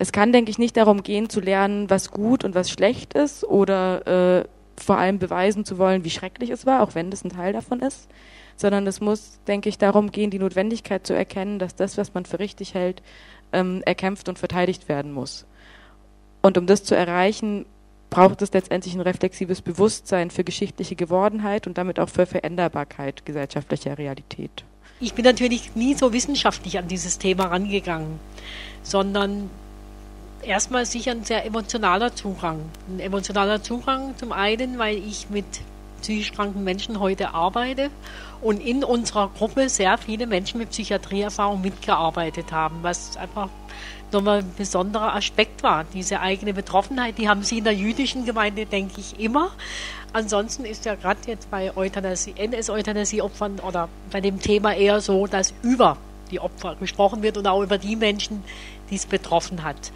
[0.00, 3.44] es kann, denke ich, nicht darum gehen, zu lernen, was gut und was schlecht ist
[3.44, 7.28] oder äh, vor allem beweisen zu wollen, wie schrecklich es war, auch wenn das ein
[7.28, 8.08] Teil davon ist,
[8.56, 12.24] sondern es muss, denke ich, darum gehen, die Notwendigkeit zu erkennen, dass das, was man
[12.24, 13.02] für richtig hält,
[13.52, 15.44] ähm, erkämpft und verteidigt werden muss.
[16.40, 17.66] Und um das zu erreichen,
[18.08, 23.98] braucht es letztendlich ein reflexives Bewusstsein für geschichtliche Gewordenheit und damit auch für Veränderbarkeit gesellschaftlicher
[23.98, 24.64] Realität.
[24.98, 28.18] Ich bin natürlich nie so wissenschaftlich an dieses Thema rangegangen,
[28.82, 29.50] sondern
[30.42, 32.60] erstmal sicher ein sehr emotionaler Zugang.
[32.88, 35.44] Ein emotionaler Zugang zum einen, weil ich mit
[36.00, 37.90] psychisch kranken Menschen heute arbeite
[38.40, 43.48] und in unserer Gruppe sehr viele Menschen mit Psychiatrieerfahrung mitgearbeitet haben, was einfach
[44.12, 45.84] nochmal ein besonderer Aspekt war.
[45.92, 49.50] Diese eigene Betroffenheit, die haben sie in der jüdischen Gemeinde, denke ich, immer.
[50.12, 55.54] Ansonsten ist ja gerade jetzt bei Euthanasie, NS-Euthanasie-Opfern oder bei dem Thema eher so, dass
[55.62, 55.96] über
[56.30, 58.42] die Opfer gesprochen wird und auch über die Menschen,
[58.90, 59.92] die es betroffen hat.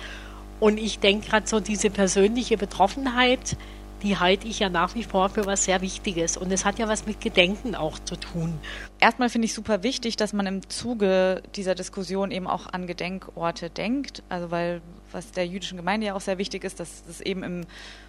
[0.64, 3.58] Und ich denke gerade so diese persönliche Betroffenheit,
[4.02, 6.38] die halte ich ja nach wie vor für was sehr Wichtiges.
[6.38, 8.58] Und es hat ja was mit Gedenken auch zu tun.
[8.98, 13.68] Erstmal finde ich super wichtig, dass man im Zuge dieser Diskussion eben auch an Gedenkorte
[13.68, 14.22] denkt.
[14.30, 14.80] Also weil
[15.12, 17.66] was der jüdischen Gemeinde ja auch sehr wichtig ist, dass es eben im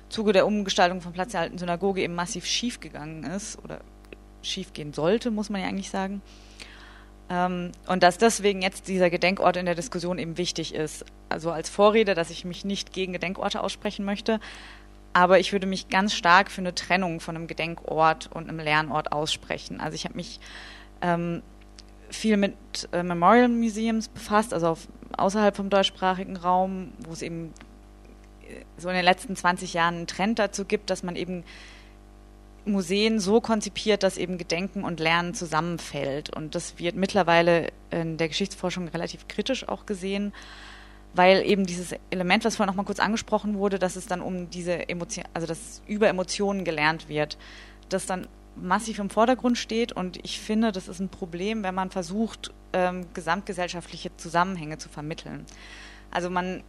[0.07, 3.81] Zuge der Umgestaltung von Platz der alten Synagoge eben massiv schiefgegangen ist oder
[4.43, 6.21] schiefgehen sollte, muss man ja eigentlich sagen.
[7.29, 11.05] Ähm, und dass deswegen jetzt dieser Gedenkort in der Diskussion eben wichtig ist.
[11.29, 14.39] Also als Vorrede, dass ich mich nicht gegen Gedenkorte aussprechen möchte,
[15.13, 19.11] aber ich würde mich ganz stark für eine Trennung von einem Gedenkort und einem Lernort
[19.11, 19.79] aussprechen.
[19.79, 20.39] Also ich habe mich
[21.01, 21.41] ähm,
[22.09, 22.53] viel mit
[22.91, 27.53] äh, Memorial Museums befasst, also auf, außerhalb vom deutschsprachigen Raum, wo es eben
[28.43, 31.43] äh, so in den letzten 20 Jahren einen Trend dazu gibt, dass man eben
[32.65, 36.35] Museen so konzipiert, dass eben Gedenken und Lernen zusammenfällt.
[36.35, 40.33] Und das wird mittlerweile in der Geschichtsforschung relativ kritisch auch gesehen,
[41.13, 44.49] weil eben dieses Element, was vorhin noch mal kurz angesprochen wurde, dass es dann um
[44.49, 47.37] diese Emotion, also dass über Emotionen gelernt wird,
[47.89, 49.91] das dann massiv im Vordergrund steht.
[49.91, 55.45] Und ich finde, das ist ein Problem, wenn man versucht, ähm, gesamtgesellschaftliche Zusammenhänge zu vermitteln.
[56.11, 56.63] Also man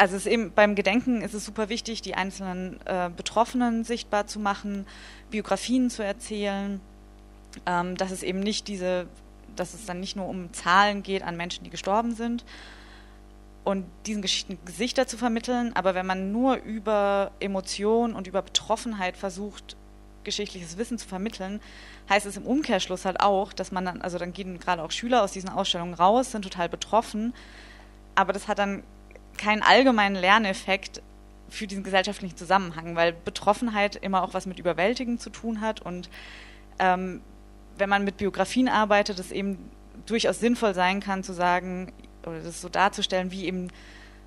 [0.00, 4.40] also es eben beim Gedenken ist es super wichtig, die einzelnen äh, Betroffenen sichtbar zu
[4.40, 4.86] machen,
[5.30, 6.80] Biografien zu erzählen,
[7.66, 9.06] ähm, dass es eben nicht diese,
[9.56, 12.46] dass es dann nicht nur um Zahlen geht an Menschen, die gestorben sind
[13.62, 19.18] und diesen Geschichten Gesichter zu vermitteln, aber wenn man nur über Emotion und über Betroffenheit
[19.18, 19.76] versucht,
[20.24, 21.60] geschichtliches Wissen zu vermitteln,
[22.08, 25.22] heißt es im Umkehrschluss halt auch, dass man dann, also dann gehen gerade auch Schüler
[25.22, 27.34] aus diesen Ausstellungen raus, sind total betroffen,
[28.14, 28.82] aber das hat dann
[29.40, 31.02] keinen allgemeinen Lerneffekt
[31.48, 36.10] für diesen gesellschaftlichen Zusammenhang, weil Betroffenheit immer auch was mit Überwältigen zu tun hat und
[36.78, 37.22] ähm,
[37.78, 39.70] wenn man mit Biografien arbeitet, es eben
[40.06, 41.92] durchaus sinnvoll sein kann zu sagen
[42.26, 43.68] oder das so darzustellen, wie eben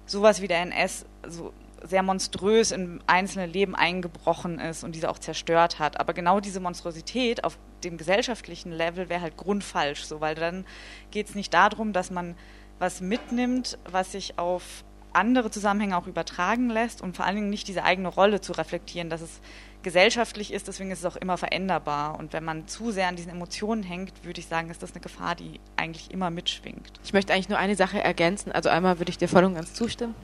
[0.05, 1.53] sowas wie der NS so
[1.83, 5.99] sehr monströs in einzelne Leben eingebrochen ist und diese auch zerstört hat.
[5.99, 10.65] Aber genau diese Monstrosität auf dem gesellschaftlichen Level wäre halt grundfalsch, so, weil dann
[11.11, 12.35] geht es nicht darum, dass man
[12.79, 17.67] was mitnimmt, was sich auf andere Zusammenhänge auch übertragen lässt und vor allen Dingen nicht
[17.67, 19.41] diese eigene Rolle zu reflektieren, dass es
[19.83, 22.17] gesellschaftlich ist, deswegen ist es auch immer veränderbar.
[22.17, 25.01] Und wenn man zu sehr an diesen Emotionen hängt, würde ich sagen, ist das eine
[25.01, 26.91] Gefahr, die eigentlich immer mitschwingt.
[27.03, 28.51] Ich möchte eigentlich nur eine Sache ergänzen.
[28.51, 30.15] Also einmal würde ich dir voll und ganz zustimmen.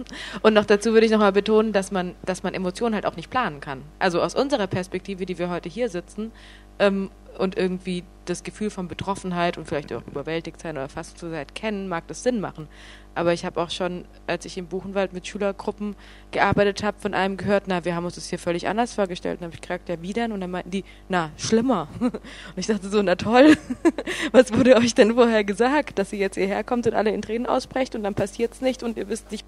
[0.41, 3.29] Und noch dazu würde ich nochmal betonen, dass man, dass man Emotionen halt auch nicht
[3.29, 3.83] planen kann.
[3.99, 6.31] Also aus unserer Perspektive, die wir heute hier sitzen,
[6.79, 11.29] ähm, und irgendwie das Gefühl von Betroffenheit und vielleicht auch überwältigt sein oder fast zu
[11.29, 12.67] sein kennen, mag das Sinn machen.
[13.15, 15.95] Aber ich habe auch schon, als ich im Buchenwald mit Schülergruppen
[16.31, 19.35] gearbeitet habe, von einem gehört, na, wir haben uns das hier völlig anders vorgestellt.
[19.35, 20.31] Und dann habe ich gefragt, ja, wie denn?
[20.31, 21.87] Und dann meinten die, na, schlimmer.
[21.99, 22.21] Und
[22.55, 23.57] ich dachte so, na toll,
[24.31, 27.47] was wurde euch denn vorher gesagt, dass ihr jetzt hierher kommt und alle in Tränen
[27.47, 29.45] aussprecht und dann passiert es nicht und ihr wisst nicht,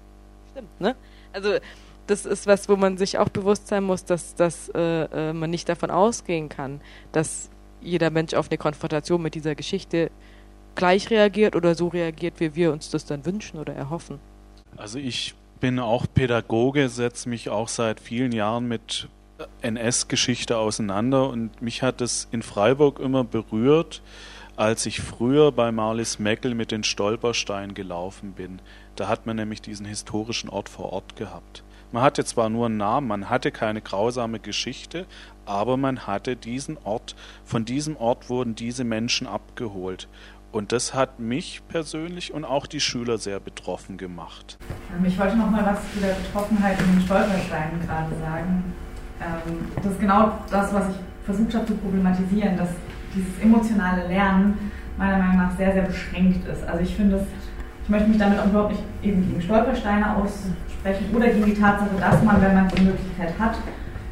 [0.50, 0.96] stimmt, ne?
[1.32, 1.58] Also
[2.06, 5.50] das ist was, wo man sich auch bewusst sein muss, dass, dass äh, äh man
[5.50, 6.80] nicht davon ausgehen kann,
[7.12, 7.48] dass
[7.82, 10.10] jeder Mensch auf eine Konfrontation mit dieser Geschichte
[10.74, 14.18] gleich reagiert oder so reagiert, wie wir uns das dann wünschen oder erhoffen.
[14.76, 19.08] Also ich bin auch Pädagoge, setze mich auch seit vielen Jahren mit
[19.60, 24.02] NS-Geschichte auseinander und mich hat es in Freiburg immer berührt,
[24.56, 28.60] als ich früher bei Marlis Meckel mit den Stolpersteinen gelaufen bin.
[28.96, 31.62] Da hat man nämlich diesen historischen Ort vor Ort gehabt.
[31.92, 35.04] Man hatte zwar nur einen Namen, man hatte keine grausame Geschichte,
[35.44, 40.08] aber man hatte diesen Ort, von diesem Ort wurden diese Menschen abgeholt.
[40.52, 44.58] Und das hat mich persönlich und auch die Schüler sehr betroffen gemacht.
[44.96, 48.72] Ähm, ich wollte noch mal was zu der Betroffenheit in den Stolpersteinen gerade sagen.
[49.20, 50.96] Ähm, das ist genau das, was ich
[51.26, 52.70] versucht habe zu problematisieren, dass
[53.14, 56.64] dieses emotionale Lernen meiner Meinung nach sehr, sehr beschränkt ist.
[56.64, 57.26] Also ich finde es
[57.84, 61.90] Ich möchte mich damit auch überhaupt nicht eben gegen Stolpersteine aussprechen oder gegen die Tatsache,
[61.98, 63.56] dass man, wenn man die Möglichkeit hat,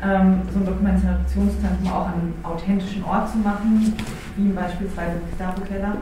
[0.03, 3.95] ähm, so ein Dokumentationszentrum auch an einem authentischen Ort zu machen,
[4.37, 5.97] wie beispielsweise im Gestapo-Keller.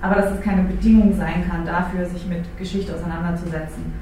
[0.00, 3.92] Aber dass es keine Bedingung sein kann, dafür sich mit Geschichte auseinanderzusetzen.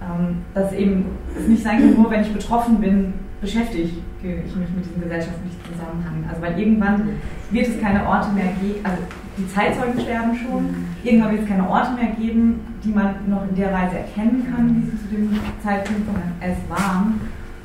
[0.00, 1.06] Ähm, dass es eben
[1.48, 6.24] nicht sein kann, nur wenn ich betroffen bin, beschäftige ich mich mit diesem gesellschaftlichen Zusammenhang.
[6.28, 7.08] Also weil irgendwann
[7.50, 8.98] wird es keine Orte mehr geben, also
[9.36, 10.74] die Zeitzeugen sterben schon,
[11.04, 14.76] irgendwann wird es keine Orte mehr geben, die man noch in der Weise erkennen kann,
[14.76, 16.08] wie sie zu dem Zeitpunkt
[16.40, 17.20] es waren.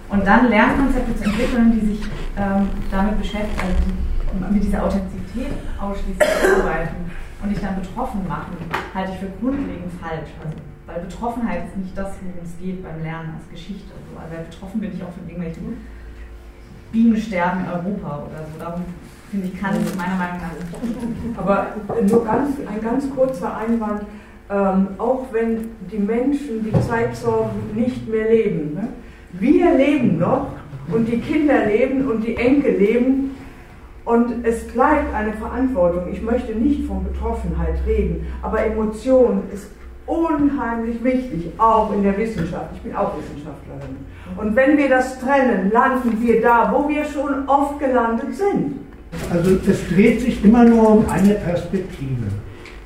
[0.10, 2.02] Und dann Lernkonzepte zu entwickeln, die sich
[2.38, 6.30] ähm, damit beschäftigen, also mit dieser Authentizität ausschließlich
[6.60, 6.96] arbeiten
[7.42, 8.58] und dich dann betroffen machen,
[8.94, 10.30] halte ich für grundlegend falsch.
[10.44, 10.58] Also,
[10.92, 13.92] weil Betroffenheit ist nicht das, worum es geht beim Lernen als Geschichte.
[14.12, 14.20] So.
[14.20, 15.78] Also, weil betroffen bin ich auch von irgendwelchen
[16.92, 18.60] Bienensterben in Europa oder so.
[18.60, 18.82] Darum
[19.30, 21.38] finde ich, kann es meiner Meinung nach nicht.
[21.38, 21.68] Aber
[22.10, 24.02] nur ganz, ein ganz kurzer Einwand.
[24.50, 28.90] Ähm, auch wenn die Menschen, die Zeitzeugen nicht mehr leben, ne?
[29.34, 30.48] Wir leben noch
[30.92, 33.38] und die Kinder leben und die Enkel leben
[34.04, 36.12] und es bleibt eine Verantwortung.
[36.12, 39.70] Ich möchte nicht von Betroffenheit reden, aber Emotion ist
[40.06, 42.70] unheimlich wichtig, auch in der Wissenschaft.
[42.76, 43.98] Ich bin auch Wissenschaftlerin.
[44.38, 48.80] Und wenn wir das trennen, landen wir da, wo wir schon oft gelandet sind.
[49.32, 52.28] Also es dreht sich immer nur um eine Perspektive.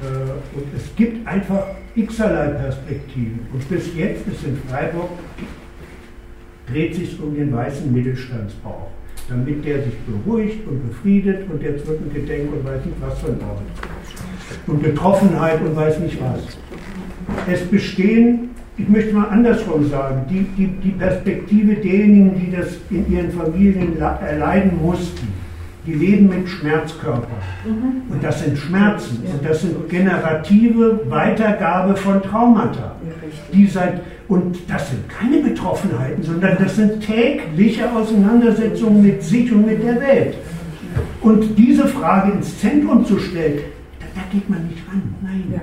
[0.02, 1.66] Äh, und es gibt einfach
[1.96, 3.48] x-erlei Perspektiven.
[3.54, 5.10] Und bis jetzt ist in Freiburg
[6.72, 8.88] dreht sich um den weißen Mittelstandsbauch,
[9.30, 13.20] damit der sich beruhigt und befriedet und jetzt wird ein Gedenk und weiß nicht was
[13.20, 13.62] von Ort.
[14.68, 16.58] Und Betroffenheit und weiß nicht was.
[17.52, 23.12] Es bestehen, ich möchte mal andersrum sagen, die, die, die Perspektive derjenigen, die das in
[23.12, 25.28] ihren Familien erleiden mussten,
[25.86, 27.30] die leben mit Schmerzkörpern.
[27.66, 28.14] Mhm.
[28.14, 29.24] Und das sind Schmerzen.
[29.32, 32.96] Und das sind generative Weitergabe von Traumata.
[33.54, 39.68] Die seit, und das sind keine Betroffenheiten, sondern das sind tägliche Auseinandersetzungen mit sich und
[39.68, 40.36] mit der Welt.
[41.22, 43.60] Und diese Frage ins Zentrum zu stellen,
[44.32, 45.16] geht man nicht ran.
[45.22, 45.62] Nein.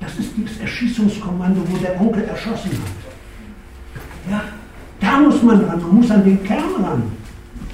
[0.00, 4.30] Das ist das Erschießungskommando, wo der Onkel erschossen hat.
[4.30, 4.42] Ja,
[5.00, 7.02] da muss man ran, man muss an den Kern ran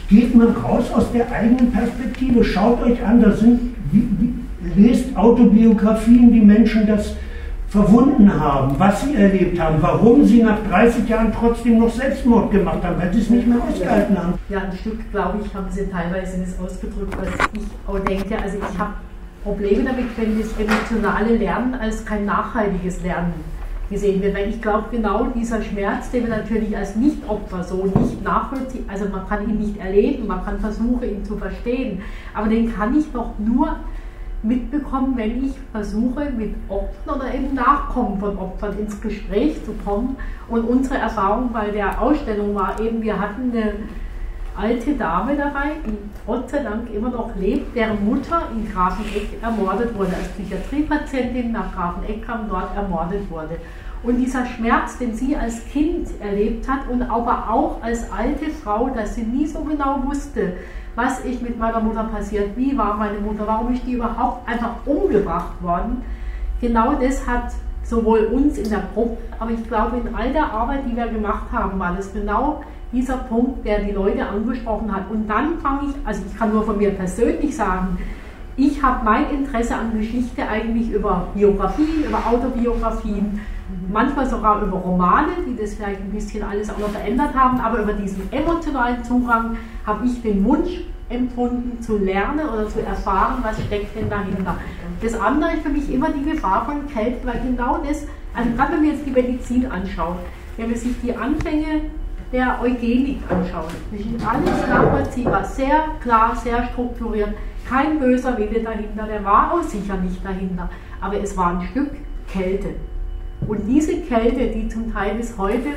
[0.08, 2.44] geht man raus aus der eigenen Perspektive.
[2.44, 7.14] Schaut euch an, da sind, wie, wie, lest Autobiografien, wie Menschen das
[7.68, 12.82] verwunden haben, was sie erlebt haben, warum sie nach 30 Jahren trotzdem noch Selbstmord gemacht
[12.82, 14.34] haben, weil sie es nicht mehr ausgehalten haben.
[14.48, 18.40] Ja, ein Stück, glaube ich, haben sie teilweise das ausgedrückt, was ich auch denke.
[18.40, 18.94] Also ich habe
[19.46, 23.32] Probleme damit, wenn das emotionale Lernen als kein nachhaltiges Lernen
[23.88, 24.34] gesehen wird.
[24.34, 29.04] Weil ich glaube, genau dieser Schmerz, den wir natürlich als Nichtopfer so nicht nachvollziehen, also
[29.08, 32.02] man kann ihn nicht erleben, man kann versuchen, ihn zu verstehen,
[32.34, 33.76] aber den kann ich doch nur
[34.42, 40.16] mitbekommen, wenn ich versuche, mit Opfern oder eben Nachkommen von Opfern ins Gespräch zu kommen.
[40.48, 43.72] Und unsere Erfahrung bei der Ausstellung war eben, wir hatten eine
[44.56, 49.96] alte Dame dabei, die Gott sei Dank immer noch lebt, deren Mutter in Grafeneck ermordet
[49.96, 53.56] wurde, als Psychiatriepatientin nach Grafeneck kam, dort ermordet wurde.
[54.02, 58.88] Und dieser Schmerz, den sie als Kind erlebt hat und aber auch als alte Frau,
[58.88, 60.54] dass sie nie so genau wusste,
[60.94, 64.74] was ist mit meiner Mutter passiert, wie war meine Mutter, warum ist die überhaupt einfach
[64.86, 66.02] umgebracht worden.
[66.60, 70.80] Genau das hat sowohl uns in der Gruppe, aber ich glaube in all der Arbeit,
[70.86, 72.62] die wir gemacht haben, war das genau
[72.92, 75.10] dieser Punkt, der die Leute angesprochen hat.
[75.10, 77.98] Und dann fange ich, also ich kann nur von mir persönlich sagen,
[78.56, 83.40] ich habe mein Interesse an Geschichte eigentlich über Biografien, über Autobiografien,
[83.92, 87.82] manchmal sogar über Romane, die das vielleicht ein bisschen alles auch noch verändert haben, aber
[87.82, 93.62] über diesen emotionalen Zugang habe ich den Wunsch empfunden zu lernen oder zu erfahren, was
[93.62, 94.56] steckt denn dahinter.
[95.02, 98.72] Das andere ist für mich immer die Gefahr von Kälte, weil genau das, also gerade
[98.72, 100.16] wenn wir jetzt die Medizin anschauen,
[100.56, 101.82] wenn man sich die Anfänge
[102.32, 103.72] der Eugenik anschauen.
[103.90, 107.30] Das ist alles nachvollziehbar, sehr klar, sehr strukturiert.
[107.68, 110.68] Kein böser Wille dahinter, der war auch sicher nicht dahinter.
[111.00, 111.90] Aber es war ein Stück
[112.28, 112.74] Kälte.
[113.46, 115.68] Und diese Kälte, die zum Teil bis heute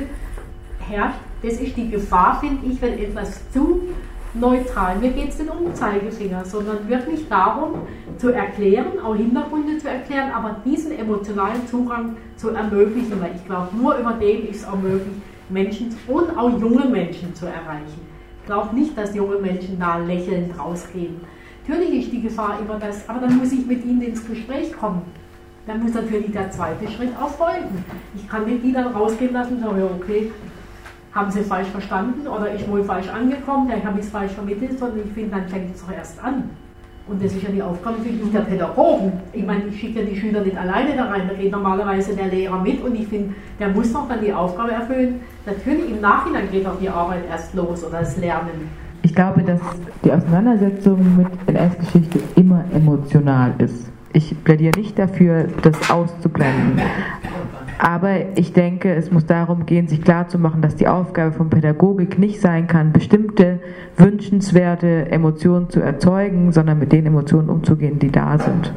[0.88, 3.82] herrscht, das ist die Gefahr, finde ich, wenn etwas zu
[4.34, 7.80] neutral, mir geht es nicht um Zeigefinger, sondern wirklich darum,
[8.18, 13.68] zu erklären, auch Hintergründe zu erklären, aber diesen emotionalen Zugang zu ermöglichen, weil ich glaube,
[13.76, 15.14] nur über den ist es auch möglich,
[15.50, 18.00] Menschen und auch junge Menschen zu erreichen.
[18.40, 21.20] Ich glaube nicht, dass junge Menschen da lächelnd rausgehen.
[21.66, 25.02] Natürlich ist die Gefahr immer das, aber dann muss ich mit ihnen ins Gespräch kommen.
[25.66, 27.84] Dann muss natürlich der zweite Schritt auch folgen.
[28.16, 30.32] Ich kann nicht die dann rausgehen lassen und sagen, okay,
[31.12, 34.78] haben sie falsch verstanden oder ich wohl falsch angekommen, dann habe ich es falsch vermittelt,
[34.78, 36.50] sondern ich finde, dann fängt es doch erst an.
[37.10, 39.12] Und das ist ja die Aufgabe für mich der Pädagogen.
[39.32, 42.28] Ich meine, ich schicke ja die Schüler nicht alleine da rein, da geht normalerweise der
[42.28, 45.20] Lehrer mit und ich finde, der muss doch dann die Aufgabe erfüllen.
[45.44, 48.70] Natürlich im Nachhinein geht auch die Arbeit erst los oder das Lernen.
[49.02, 49.60] Ich glaube, dass
[50.04, 53.90] die Auseinandersetzung mit NS-Geschichte immer emotional ist.
[54.12, 56.80] Ich plädiere nicht dafür, das auszublenden.
[57.82, 62.38] Aber ich denke, es muss darum gehen, sich klarzumachen, dass die Aufgabe von Pädagogik nicht
[62.38, 63.58] sein kann, bestimmte
[63.96, 68.74] wünschenswerte Emotionen zu erzeugen, sondern mit den Emotionen umzugehen, die da sind.